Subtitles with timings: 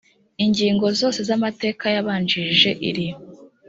[0.45, 3.07] ingingo zose z amateka yabanjirije iri